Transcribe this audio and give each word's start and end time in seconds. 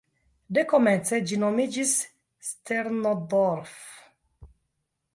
De 0.57 0.63
komence 0.71 1.19
ĝi 1.31 1.39
nomiĝis 1.43 1.95
"Sterndorf". 2.49 3.79